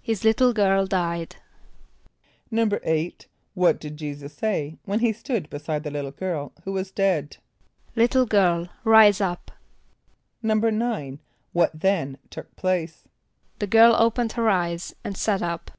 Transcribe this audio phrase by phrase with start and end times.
[0.00, 1.34] =His little girl died.=
[2.52, 7.38] =8.= What did J[=e]´[s+]us say when he stood beside the little girl who was dead?
[7.96, 9.50] ="Little girl, rise up!"=
[10.44, 11.18] =9.=
[11.52, 13.08] What then took place?
[13.58, 15.72] =The girl opened her eyes and sat up.